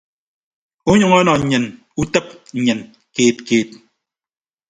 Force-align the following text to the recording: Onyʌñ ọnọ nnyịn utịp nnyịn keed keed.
Onyʌñ 0.89 1.11
ọnọ 1.19 1.33
nnyịn 1.39 1.65
utịp 2.01 2.27
nnyịn 2.57 2.79
keed 3.15 3.37
keed. 3.47 3.69